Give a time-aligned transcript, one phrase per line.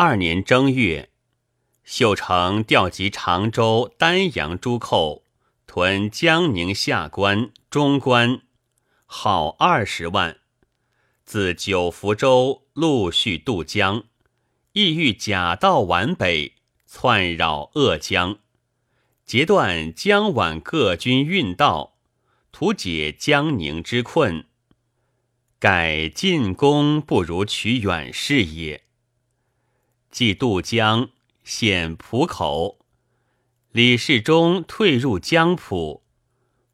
[0.00, 1.10] 二年正月，
[1.82, 5.24] 秀成调集常州、丹阳诸寇，
[5.66, 8.42] 屯江宁下关、中关，
[9.06, 10.36] 号二十万。
[11.24, 14.04] 自九福州陆续渡江，
[14.70, 16.52] 意欲假道皖北，
[16.86, 18.38] 窜扰鄂江，
[19.26, 21.96] 截断江皖各军运道，
[22.52, 24.44] 图解江宁之困。
[25.58, 28.84] 改进攻不如取远视也。
[30.10, 31.10] 既渡江，
[31.44, 32.78] 险浦口，
[33.72, 36.02] 李世忠退入江浦，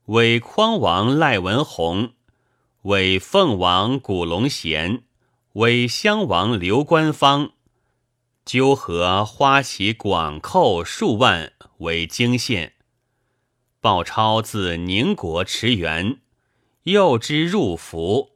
[0.06, 2.12] 为匡王赖文宏。
[2.82, 5.04] 为凤王古龙贤，
[5.54, 7.52] 为襄王刘官方，
[8.44, 12.74] 纠合花旗广寇数万为京县。
[13.80, 16.20] 鲍超自宁国驰援，
[16.82, 18.32] 诱之入伏，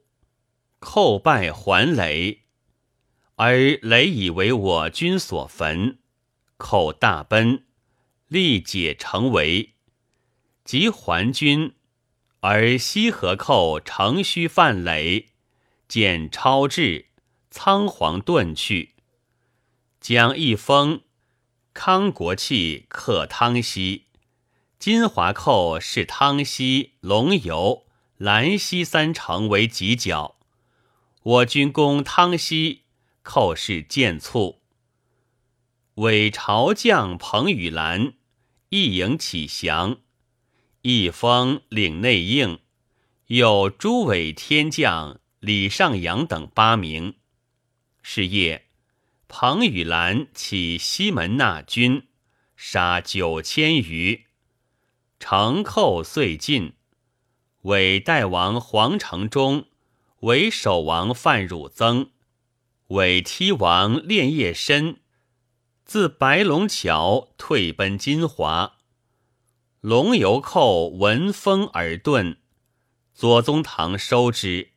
[0.79, 2.41] 寇败还垒，
[3.41, 5.97] 而垒以为我军所焚，
[6.57, 7.63] 寇大奔，
[8.27, 9.75] 力解成围，
[10.65, 11.73] 及还军。
[12.41, 15.29] 而西河寇乘虚犯垒，
[15.87, 17.05] 见超至，
[17.49, 18.95] 仓皇遁去。
[20.01, 21.03] 将一封，
[21.73, 24.07] 康国器克汤溪，
[24.77, 27.85] 金华寇视汤溪、龙游、
[28.17, 30.35] 兰溪三城为犄角。
[31.23, 32.81] 我军攻汤溪，
[33.23, 34.61] 寇氏见促。
[35.95, 38.13] 伪朝将彭宇兰
[38.69, 39.97] 一营起降。
[40.81, 42.59] 一封领内应，
[43.27, 47.15] 有诸伪天将李尚阳等八名。
[48.01, 48.67] 是夜，
[49.27, 52.07] 彭宇兰起西门纳军，
[52.55, 54.25] 杀九千余，
[55.19, 56.73] 城寇遂尽。
[57.63, 59.65] 伪代王黄承忠、
[60.21, 62.09] 伪守王范汝增、
[62.89, 64.97] 伪梯王练业深，
[65.85, 68.77] 自白龙桥退奔金华。
[69.79, 72.37] 龙游寇闻风而遁，
[73.13, 74.71] 左宗棠收之。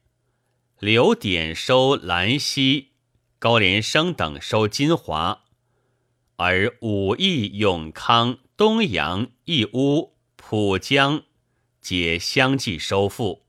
[0.79, 2.91] 刘典收兰溪，
[3.39, 5.45] 高连生等收金华，
[6.37, 11.23] 而武义、永康、东阳、义乌、浦江
[11.81, 13.47] 皆相继收复。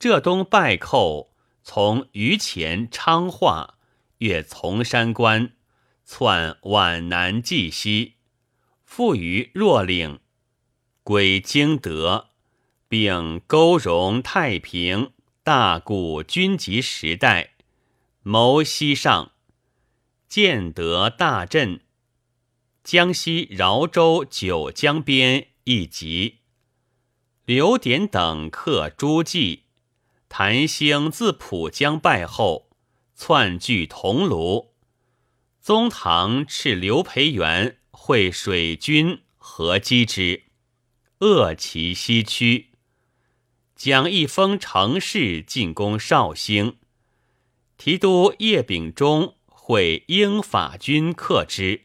[0.00, 1.31] 浙东败寇
[1.62, 3.78] 从榆钱、昌化，
[4.18, 5.52] 越从山关，
[6.04, 8.14] 窜皖南冀西。
[8.84, 10.20] 复于若岭，
[11.02, 12.30] 归京德，
[12.88, 15.12] 并勾融太平、
[15.42, 17.54] 大古军籍时代，
[18.22, 19.32] 谋西上，
[20.28, 21.80] 建德大镇，
[22.84, 26.40] 江西饶州九江边一集。
[27.44, 29.64] 刘典等克诸暨，
[30.34, 32.70] 谭兴自浦江败后，
[33.14, 34.68] 窜据桐庐。
[35.60, 37.76] 宗堂斥刘培元。
[37.90, 40.44] 会水军合击之，
[41.18, 42.70] 扼其西区。
[43.76, 46.78] 将一封城市进攻绍兴，
[47.76, 51.82] 提督叶秉忠会英法军克之，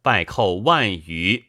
[0.00, 1.46] 败寇万余，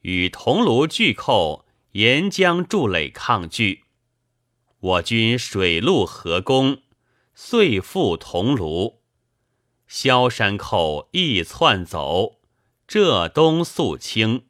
[0.00, 3.84] 与桐庐巨寇沿江筑垒抗拒。
[4.80, 6.82] 我军水陆合攻，
[7.34, 8.98] 遂复桐庐。
[9.86, 12.40] 萧山寇亦窜走。
[12.86, 14.44] 浙东肃清，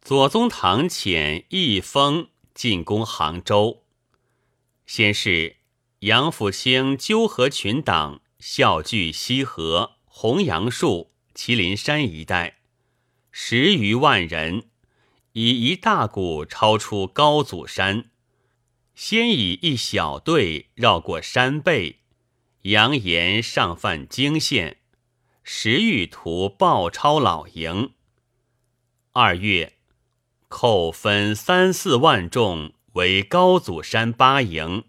[0.00, 3.82] 左宗棠遣义封进攻杭州。
[4.86, 5.56] 先是
[6.00, 12.58] 杨府兴纠合群党，笑聚西河、洪杨树、麒麟山一带，
[13.32, 14.68] 十余万人，
[15.32, 18.09] 以一大股超出高祖山。
[19.02, 22.00] 先以一小队绕过山背，
[22.64, 24.76] 扬言上犯泾县。
[25.42, 27.94] 时欲图鲍超老营。
[29.12, 29.78] 二月，
[30.48, 34.84] 寇分三四万众为高祖山八营。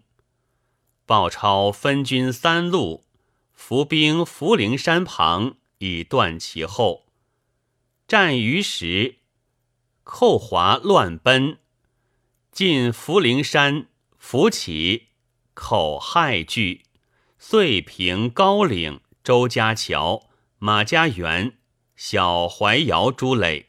[1.06, 3.06] 鲍超分军三路，
[3.54, 7.06] 伏兵福陵山旁，以断其后。
[8.06, 9.16] 战于时，
[10.04, 11.56] 寇华乱奔，
[12.52, 13.86] 进福陵山，
[14.22, 15.08] 伏起，
[15.52, 16.84] 口害惧，
[17.40, 20.30] 遂平高岭、周家桥。
[20.58, 21.58] 马家园、
[21.96, 23.66] 小淮窑诸垒，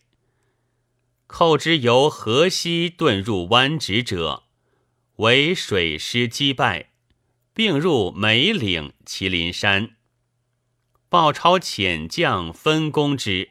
[1.26, 4.44] 寇之由河西遁入湾直者，
[5.16, 6.92] 为水师击败，
[7.52, 9.96] 并入梅岭、麒麟山。
[11.10, 13.50] 鲍超遣将分攻之，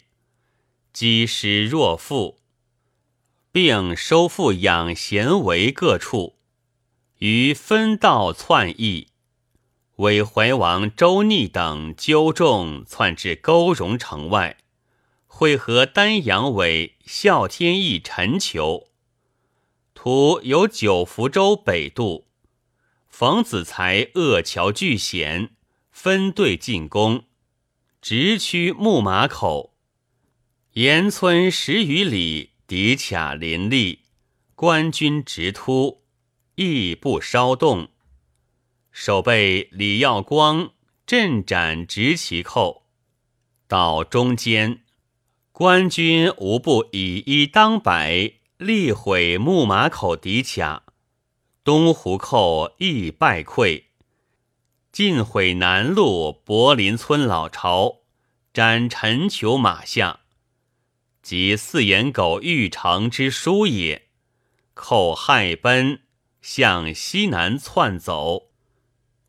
[0.93, 2.38] 击师若负，
[3.50, 6.38] 并收复养贤围各处，
[7.22, 9.06] 于分道窜逸。
[9.98, 14.56] 为怀王周逆等纠众窜至勾荣城外，
[15.28, 18.88] 会合丹阳尾孝天意陈求。
[19.94, 22.26] 图由九福州北渡，
[23.08, 25.50] 冯子材扼桥拒险，
[25.92, 27.26] 分队进攻，
[28.00, 29.76] 直趋木马口。
[30.72, 34.00] 沿村十余里，敌卡林立，
[34.56, 36.01] 官军直突，
[36.54, 37.88] 亦不稍动。
[38.90, 40.72] 守备李耀光
[41.06, 42.84] 阵斩执其寇，
[43.66, 44.82] 到中间，
[45.52, 48.34] 官军无不以一当百。
[48.58, 50.84] 力毁木马口敌卡，
[51.64, 53.87] 东湖寇亦败溃。
[54.93, 58.02] 尽毁南路柏林村老巢，
[58.55, 60.20] 斩陈裘马下，
[61.22, 64.06] 即四眼狗玉成之书也。
[64.75, 66.01] 寇害奔，
[66.42, 68.50] 向西南窜走。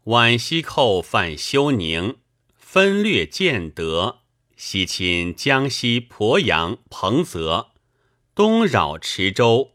[0.03, 2.17] 皖西寇犯休宁，
[2.57, 4.19] 分略建德，
[4.57, 7.69] 西侵江西鄱阳、彭泽。
[8.35, 9.73] 东扰池州，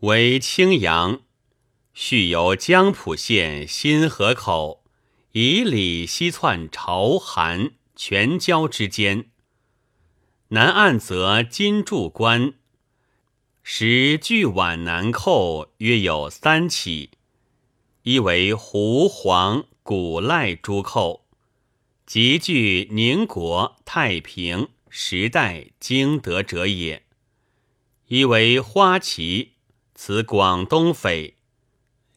[0.00, 1.20] 为青阳；
[1.94, 4.82] 续由江浦县新河口，
[5.30, 9.30] 以里西窜朝韩、全椒之间。
[10.48, 12.54] 南岸则金柱关，
[13.62, 17.10] 时距皖南寇约有三起，
[18.02, 21.26] 一为胡黄、古赖诸寇，
[22.06, 27.04] 即据宁国、太平、时代、经德者也。
[28.08, 29.52] 一为花旗，
[29.94, 31.36] 此广东匪，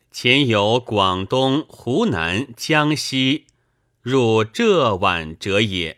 [0.09, 3.45] 前有广东、湖南、江西
[4.01, 5.97] 入浙皖者也；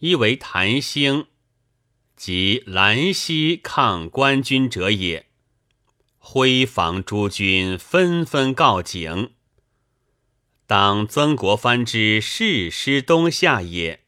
[0.00, 1.28] 一为谭兴，
[2.16, 5.26] 即兰溪抗官军者也。
[6.18, 9.32] 辉防诸军纷纷告警，
[10.66, 14.04] 当曾国藩之誓师东下也，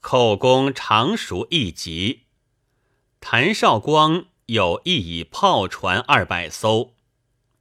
[0.00, 2.22] 寇攻常熟一急。
[3.20, 6.94] 谭绍光有意以炮船二百艘，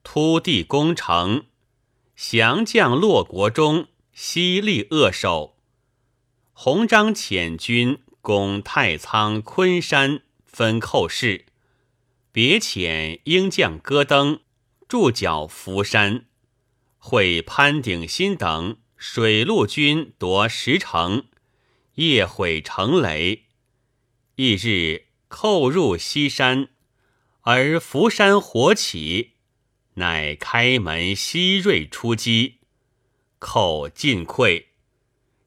[0.02, 1.48] 突地攻城，
[2.16, 5.58] 降将骆国忠悉力扼守。
[6.54, 11.46] 洪章遣军攻太仓、昆山，分寇势。
[12.34, 14.42] 别遣鹰将戈登
[14.90, 16.26] 驻剿福山，
[16.98, 21.30] 会潘鼎新等水陆军夺石城，
[21.94, 23.46] 夜毁城垒。
[24.36, 25.06] 翌日。
[25.30, 26.68] 寇入西山，
[27.44, 29.36] 而福山火起，
[29.94, 32.60] 乃开门西锐出击，
[33.40, 34.66] 寇尽溃。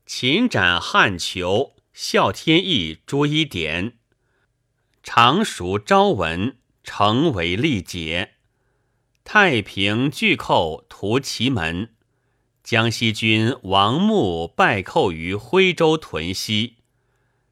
[0.06, 3.98] 擒斩汉囚、孝天意、朱一典，
[5.02, 8.36] 常熟昭文，成为力竭。
[9.22, 11.94] 太平拒寇屠祁门，
[12.64, 16.76] 江西军王穆败寇于徽州屯溪。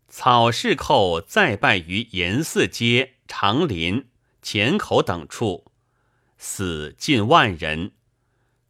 [0.09, 4.09] 草市寇再败于严寺街、长林、
[4.41, 5.71] 前口等处，
[6.39, 7.93] 死近万人，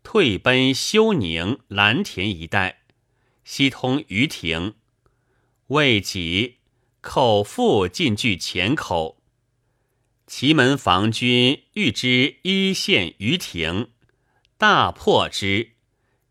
[0.03, 2.81] 退奔休宁、蓝田一带，
[3.45, 4.75] 西通于亭。
[5.69, 6.61] 未几，
[7.03, 9.21] 寇复进据前口，
[10.27, 13.91] 祁门防军欲知一线于庭，
[14.57, 15.73] 大破之，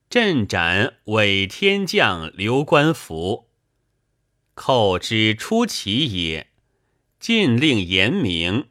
[0.09, 3.47] 阵斩伪天将刘官福。
[4.55, 6.49] 寇之出其也，
[7.19, 8.69] 禁令严明，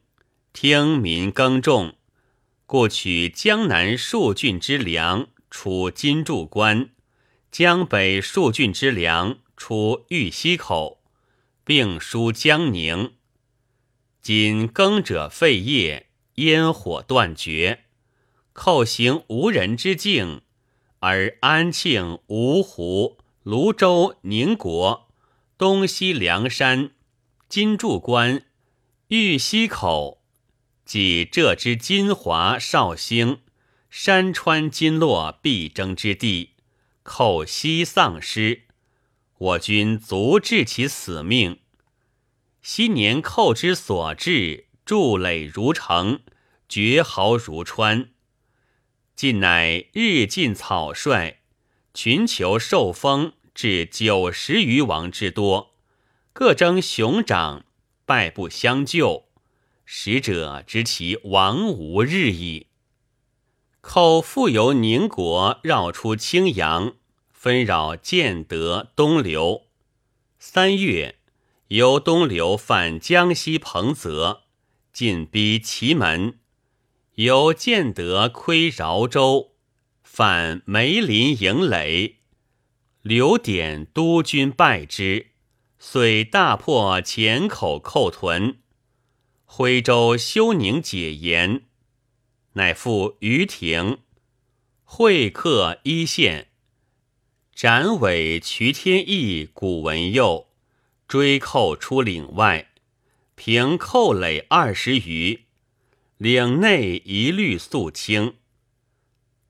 [0.52, 1.94] 听民耕种，
[2.66, 6.88] 故取江南数郡之粮，储金柱关；
[7.52, 11.02] 江北数郡之粮，出玉溪口，
[11.64, 13.14] 并输江宁。
[14.20, 17.84] 今耕者废业，烟火断绝，
[18.52, 20.42] 寇行无人之境，
[21.00, 25.06] 而安庆、芜湖、泸州、宁国。
[25.58, 26.90] 东西梁山、
[27.48, 28.44] 金柱关、
[29.08, 30.22] 玉溪口，
[30.84, 33.40] 即浙之金华、绍兴、
[33.88, 36.50] 山川金络必争之地，
[37.02, 38.65] 寇西丧失，
[39.38, 41.60] 我军足治其死命。
[42.62, 46.20] 昔年寇之所至，筑垒如城，
[46.68, 48.10] 绝壕如川，
[49.14, 51.36] 近乃日进草率，
[51.94, 53.32] 群求受封。
[53.54, 55.76] 至九十余王之多，
[56.34, 57.64] 各争雄长，
[58.04, 59.28] 败不相救。
[59.86, 62.66] 使者知其亡无日矣。
[63.80, 66.96] 寇复由宁国绕出青阳，
[67.36, 69.66] 纷扰建德、东流。
[70.38, 71.16] 三月，
[71.68, 74.44] 由东流犯江西彭泽，
[74.90, 76.38] 进逼祁门；
[77.16, 79.52] 由建德窥饶州，
[80.02, 82.16] 犯梅林营垒，
[83.02, 85.28] 刘典督军败之，
[85.78, 88.56] 遂大破前口寇屯。
[89.44, 91.66] 徽州休宁解严，
[92.54, 93.98] 乃复于庭
[94.84, 96.48] 会客一县，
[97.56, 100.48] 斩尾瞿天义、古文佑，
[101.08, 102.68] 追寇出岭外，
[103.34, 105.46] 平寇垒二十余，
[106.18, 108.34] 岭内一律肃清。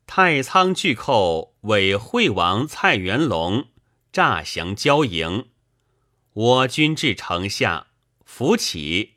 [0.06, 3.66] 太仓拒寇，委惠王蔡元龙
[4.12, 5.48] 诈降交营，
[6.32, 7.88] 我军至城下，
[8.25, 9.14] 扶起。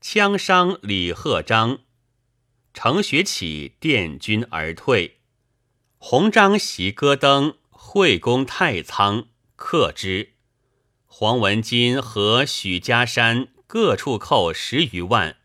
[0.00, 1.80] 枪伤李鹤章，
[2.72, 5.16] 程学启殿军而退。
[5.96, 7.56] 洪章袭戈登，
[7.90, 10.34] 会攻太仓，克之。
[11.06, 15.38] 黄文金和许家山各处寇十余万，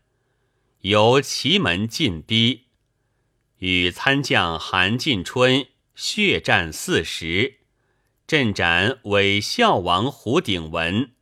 [0.80, 2.66] 由祁门进逼，
[3.60, 7.60] 与参将韩进春血战四十，
[8.26, 11.12] 阵斩伪孝王胡鼎文，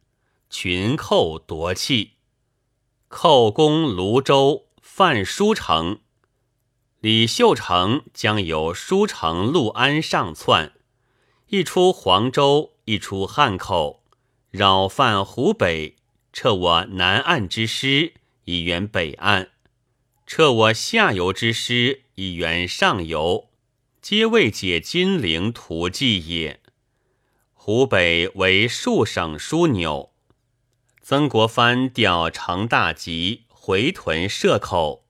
[0.51, 2.15] 群寇夺气。
[3.07, 6.01] 寇攻泸州，犯舒城。
[6.99, 10.73] 李秀成将由舒城陆安上窜，
[11.55, 14.03] 一出黄州，一出汉口，
[14.51, 15.97] 扰犯湖北，
[16.33, 18.15] 撤我南岸之师，
[18.47, 19.49] 以援北岸；
[20.27, 23.51] 撤我下游之师，以援上游，
[24.01, 26.59] 皆未解金陵图计也。
[27.53, 30.15] 湖北为数省枢纽。
[31.03, 35.05] 曾国藩调成大吉回屯设口，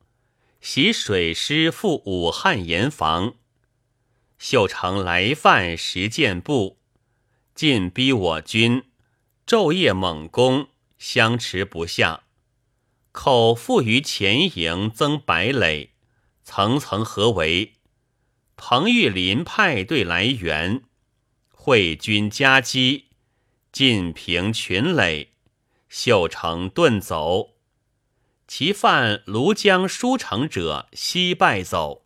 [0.61, 3.35] 袭水师赴武汉严防。
[4.43, 6.81] 秀成来犯石建部，
[7.55, 8.83] 进逼我军，
[9.47, 10.67] 昼夜猛攻，
[10.99, 12.25] 相持不下。
[13.13, 15.93] 口复于前营增白垒，
[16.43, 17.75] 层层合围。
[18.57, 20.83] 彭玉麟派队来援，
[21.55, 23.11] 会军夹击，
[23.71, 25.35] 尽平群垒。
[25.89, 27.51] 秀成遁走，
[28.49, 32.02] 其犯庐江书城者悉败走。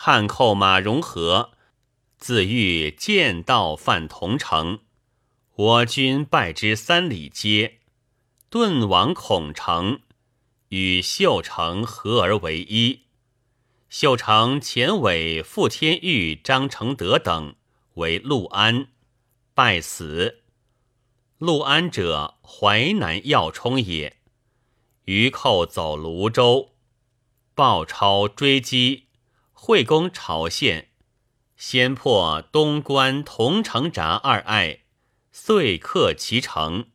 [0.00, 1.50] 汉寇马融合，
[2.18, 4.78] 自欲剑道犯同城，
[5.56, 7.80] 我军败之三里街，
[8.48, 9.98] 遁往孔城，
[10.68, 13.06] 与秀成合而为一。
[13.88, 17.56] 秀成前委傅天玉、张承德等
[17.94, 18.90] 为陆安，
[19.52, 20.42] 败死。
[21.38, 24.18] 陆安者，淮南要冲也。
[25.06, 26.76] 余寇走泸州，
[27.56, 29.07] 鲍超追击，
[29.60, 30.88] 会攻朝县，
[31.56, 34.84] 先破东关同城闸二隘，
[35.32, 36.86] 遂克其城。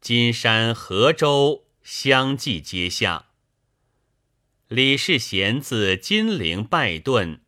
[0.00, 3.26] 金山、河州相继接下。
[4.66, 7.38] 李世贤自金陵败遁，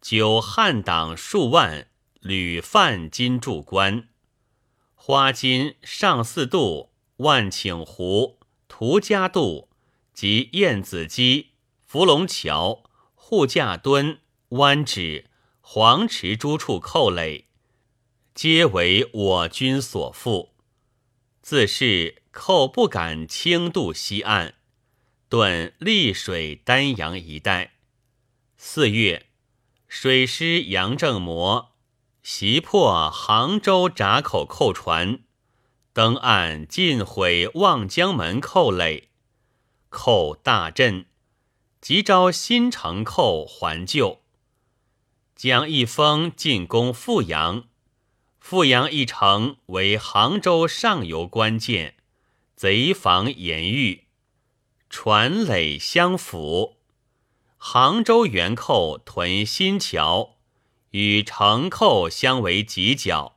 [0.00, 1.88] 久汉党数万，
[2.20, 4.08] 屡犯金柱关。
[4.94, 9.68] 花金、上四渡、万顷湖、涂家渡
[10.14, 11.48] 及燕子矶、
[11.84, 12.82] 伏龙桥、
[13.26, 14.18] 护驾墩、
[14.50, 15.30] 湾指、
[15.62, 17.46] 黄池诸处寇垒，
[18.34, 20.52] 皆为我军所复。
[21.40, 24.56] 自是寇不敢轻渡西岸，
[25.30, 27.76] 遁溧水、丹阳一带。
[28.58, 29.30] 四月，
[29.88, 31.72] 水师杨正模。
[32.22, 35.20] 袭破杭州闸口寇船，
[35.94, 39.08] 登岸尽毁望江门寇垒，
[39.88, 41.06] 寇大震，
[41.84, 44.22] 即招新城寇还旧。
[45.36, 47.64] 将一封进攻富阳，
[48.40, 51.96] 富阳一城为杭州上游关键，
[52.56, 54.04] 贼防严狱，
[54.88, 56.78] 船垒相辅。
[57.58, 60.36] 杭州援寇屯新桥。
[60.92, 63.36] 与城寇相为犄角，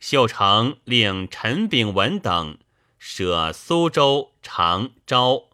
[0.00, 2.58] 秀成令陈炳文等
[2.98, 5.50] 舍苏州、常州，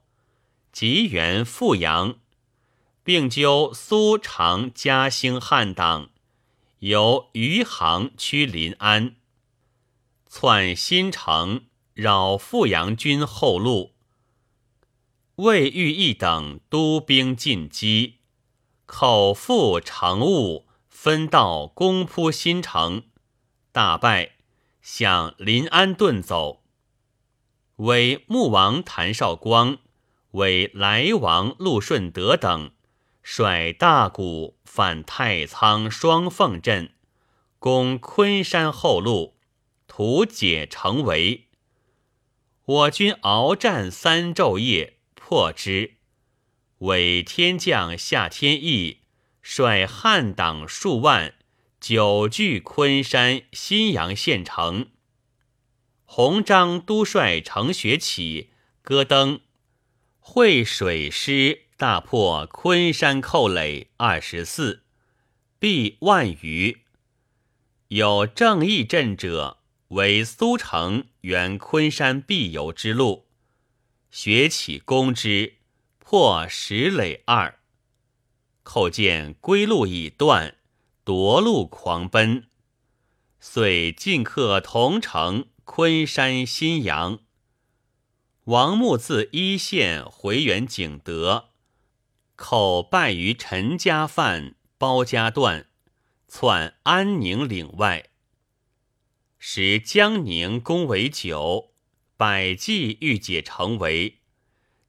[0.81, 2.17] 急援富阳，
[3.05, 6.09] 并纠苏常嘉兴汉党，
[6.79, 9.15] 由余杭驱临安，
[10.27, 13.93] 窜新城，扰富阳军后路。
[15.35, 18.21] 魏玉义等督兵进击，
[18.87, 20.67] 口腹成务。
[20.89, 23.03] 分道攻扑新城，
[23.71, 24.37] 大败，
[24.81, 26.63] 向临安遁走。
[27.77, 29.77] 为穆王谭绍光、
[30.33, 32.71] 为来王陆顺德等
[33.23, 36.93] 率大股反太仓双凤镇，
[37.59, 39.37] 攻昆山后路，
[39.87, 41.49] 图解城围。
[42.65, 45.97] 我军鏖战三昼夜，破之。
[46.79, 48.99] 伪天将夏天义。
[49.43, 51.35] 率汉党数万，
[51.81, 54.91] 久据昆山、新阳县城。
[56.05, 58.51] 洪章都率程学起，
[58.83, 59.41] 戈登
[60.21, 64.85] 会水师，大破昆山寇垒二十四，
[65.59, 66.83] 毙万余。
[67.89, 69.59] 有正义阵者，
[69.89, 73.27] 为苏城原昆山必由之路，
[74.11, 75.55] 学起攻之，
[75.99, 77.59] 破石垒二。
[78.63, 80.59] 寇见归路已断，
[81.03, 82.47] 夺路狂奔，
[83.41, 87.21] 遂进克同城昆山、新阳。
[88.51, 91.51] 王穆自一县回援景德，
[92.35, 95.69] 寇败于陈家范、包家段，
[96.27, 98.07] 窜安宁岭外。
[99.39, 101.71] 时江宁攻为久，
[102.17, 104.19] 百济欲解成围。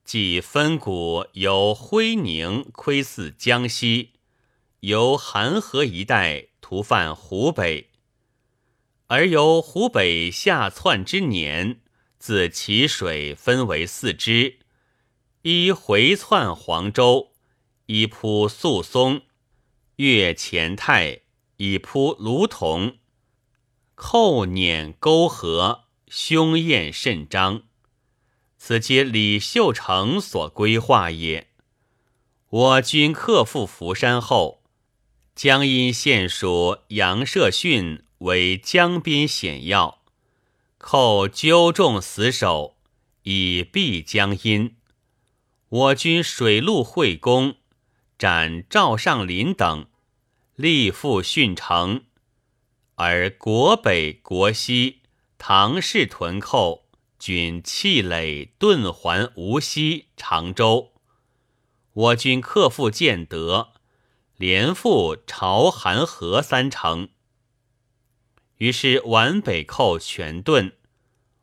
[0.04, 4.14] 即分谷由辉宁窥伺江西，
[4.80, 7.92] 由韩河一带图犯湖北，
[9.06, 11.81] 而由湖北下窜之年，
[12.22, 14.60] 自淇水分为四支：
[15.42, 17.32] 一回窜黄州，
[17.88, 19.24] 一扑宿松，
[19.96, 21.22] 越前泰，
[21.58, 23.00] 以扑卢同，
[23.96, 27.64] 寇撵沟河，凶焰甚张。
[28.56, 31.48] 此皆李秀成所规划也。
[32.50, 34.62] 我军克复福山后，
[35.34, 40.01] 江阴县属杨社训为江边险要，
[40.82, 42.76] 寇纠众死守，
[43.22, 44.76] 以避江阴。
[45.70, 47.56] 我军水陆会攻，
[48.18, 49.86] 斩赵尚林等，
[50.56, 52.06] 力复训城，
[52.96, 55.04] 而国北、国西
[55.38, 56.88] 唐氏屯寇。
[57.20, 60.94] 均气垒遁还无锡、常州，
[61.94, 63.74] 我军克复建德，
[64.36, 67.10] 连复朝韩河三城。
[68.62, 70.74] 于是皖北寇全遁，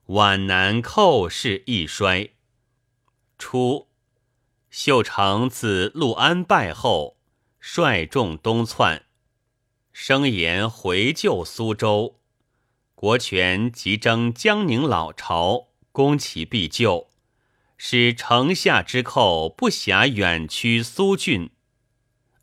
[0.07, 2.31] 皖南寇势亦衰。
[3.37, 3.89] 初，
[4.71, 7.17] 秀成自陆安败后，
[7.59, 9.03] 率众东窜，
[9.93, 12.21] 声言回救苏州。
[12.95, 15.67] 国权即征江宁老巢。
[15.91, 17.09] 攻其必救，
[17.77, 21.51] 使城下之寇不暇远驱苏郡，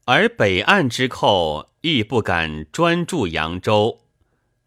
[0.03, 4.01] 而北岸之寇亦不敢专驻扬州，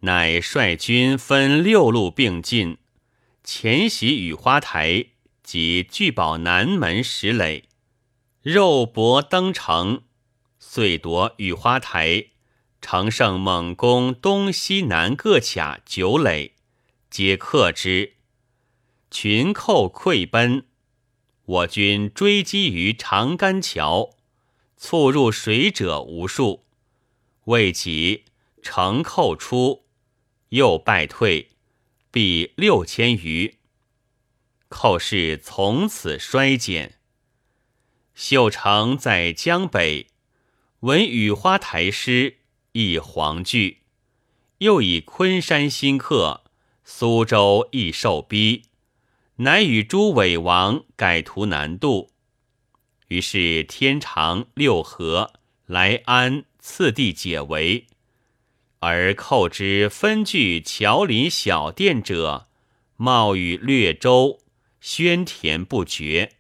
[0.01, 2.79] 乃率军分六路并进，
[3.43, 5.07] 前袭雨花台
[5.43, 7.65] 及聚宝南门石垒，
[8.43, 10.03] 肉搏登城，
[10.61, 12.27] 遂夺雨花台，
[12.81, 16.53] 乘胜猛攻东西南各卡九垒，
[17.11, 18.15] 皆克之。
[19.11, 20.67] 群寇溃奔，
[21.45, 24.11] 我军追击于长干桥，
[24.77, 26.65] 猝入水者无数。
[27.47, 28.27] 未及，
[28.63, 29.87] 城寇出，
[30.51, 31.51] 又败退，
[32.11, 33.57] 必六千余。
[34.69, 36.99] 寇势从此衰减。
[38.15, 40.09] 秀成在江北，
[40.81, 42.39] 闻雨花台失，
[42.73, 43.83] 亦惶惧，
[44.59, 46.43] 又以昆山新客，
[46.85, 48.65] 苏州亦受逼。
[49.37, 52.11] 乃与诸伪王改图南渡，
[53.07, 55.35] 于是天长、六合、
[55.67, 57.87] 来安次第解围，
[58.81, 62.47] 而寇之分据桥林小店者，
[62.97, 64.39] 冒雨掠舟，
[64.81, 66.37] 宣田不绝。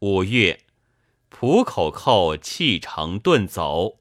[0.00, 0.64] 五月，
[1.28, 4.00] 浦口寇弃城遁走，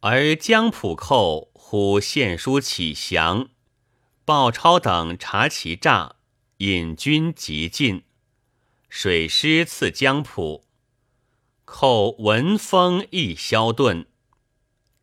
[0.00, 3.48] 而江浦寇呼献书启降，
[4.26, 6.16] 鲍超等察其诈。
[6.58, 8.04] 引军急进，
[8.88, 10.64] 水师次江浦，
[11.66, 14.06] 寇闻风亦消遁。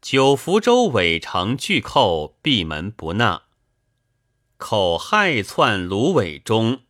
[0.03, 3.43] 九福州尾城拒寇，闭门不纳。
[4.57, 6.81] 寇害窜芦苇中，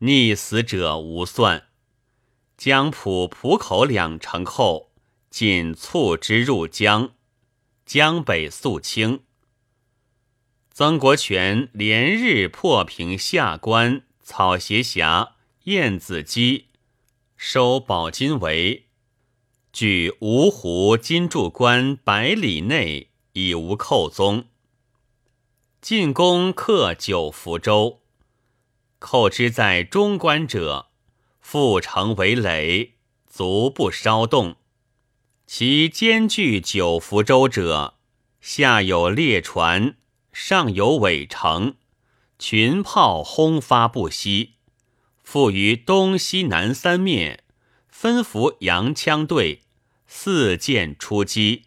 [0.00, 1.68] 溺死者无算。
[2.56, 4.90] 江浦浦口两城寇
[5.30, 7.12] 尽促之入江，
[7.84, 9.20] 江北肃清。
[10.72, 14.02] 曾国荃连日破平下关。
[14.24, 16.64] 草鞋峡、燕子矶，
[17.36, 18.85] 收宝金围，
[19.78, 24.46] 距芜湖金柱关百里内已无寇踪。
[25.82, 28.00] 进攻克九福州，
[28.98, 30.86] 寇之在中关者，
[31.40, 32.94] 复城为垒，
[33.26, 34.56] 足不稍动。
[35.46, 37.96] 其兼据九福州者，
[38.40, 39.98] 下有列船，
[40.32, 41.74] 上有尾城。
[42.38, 44.54] 群炮轰发不息，
[45.22, 47.44] 复于东西南三面
[47.90, 49.64] 分伏洋枪队，
[50.06, 51.64] 四箭出击，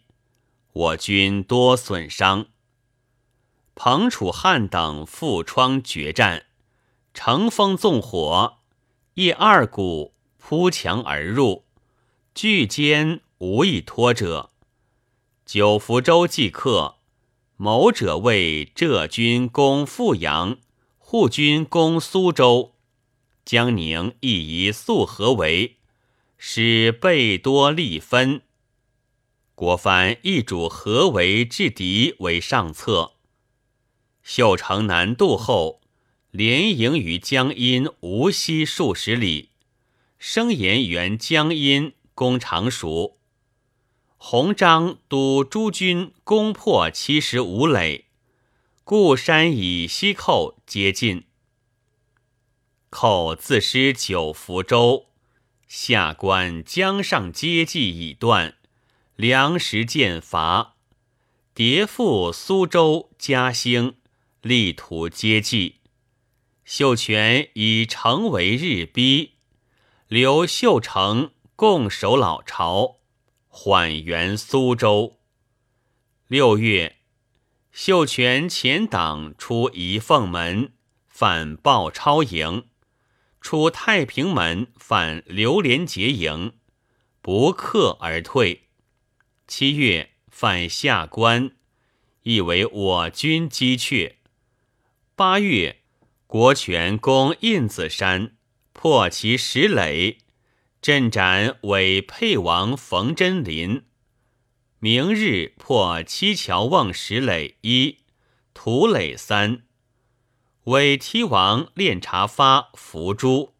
[0.72, 2.46] 我军多损伤。
[3.74, 6.46] 彭、楚、汉等复窗决战，
[7.14, 8.58] 乘风纵火，
[9.14, 11.64] 一二鼓扑墙而入，
[12.34, 14.50] 巨坚无一脱者。
[15.46, 16.96] 九福州即克，
[17.56, 20.58] 谋者为浙军攻富阳，
[20.98, 22.74] 护军攻苏州。
[23.44, 25.78] 江宁亦以速合围，
[26.42, 28.40] 使备多利分。
[29.54, 33.12] 国藩亦主合围制敌为上策。
[34.22, 35.82] 秀城南渡后，
[36.30, 39.50] 连营于江阴、无锡数十里，
[40.18, 43.18] 声言援江阴攻常熟。
[44.16, 48.06] 洪章督诸军攻破七十五垒，
[48.82, 51.24] 固山以西寇接近。
[52.88, 55.09] 寇自失九福州，
[55.70, 58.56] 下关江上接济已断，
[59.14, 60.74] 粮食渐乏，
[61.54, 63.94] 迭赴苏州、嘉兴，
[64.42, 65.76] 力图接济。
[66.64, 69.34] 秀全以城为日逼，
[70.08, 72.96] 留秀成共守老巢，
[73.46, 75.20] 缓援苏州。
[76.26, 76.96] 六月，
[77.70, 80.72] 秀全前党出仪凤门，
[81.06, 82.66] 反报超营。
[83.40, 86.52] 出太平门反榴莲结营，
[87.20, 88.68] 不克而退。
[89.46, 91.52] 七月反下关，
[92.22, 94.16] 亦为我军击却。
[95.16, 95.80] 八月，
[96.26, 98.36] 国权攻印子山，
[98.72, 100.18] 破其石垒，
[100.80, 103.82] 镇斩伪沛王冯真林。
[104.78, 107.98] 明日破七桥瓮石垒一，
[108.54, 109.62] 土垒三。
[110.70, 113.54] 为梯王练察发伏诛，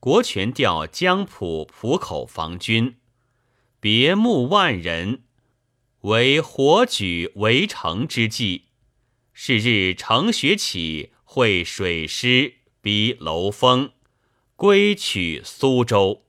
[0.00, 2.96] 国权调江浦浦口防军，
[3.78, 5.24] 别牧万人，
[6.00, 8.68] 为火举围城之计。
[9.34, 13.90] 是日程学起，会水师，逼楼峰，
[14.56, 16.24] 归取苏州。